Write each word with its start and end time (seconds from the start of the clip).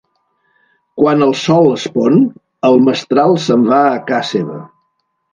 Quan 1.01 1.25
el 1.25 1.33
sol 1.41 1.67
es 1.73 1.83
pon, 1.97 2.17
el 2.69 2.81
mestral 2.85 3.37
se'n 3.43 3.67
va 3.73 3.83
a 3.91 4.01
ca 4.07 4.23
seva. 4.31 4.57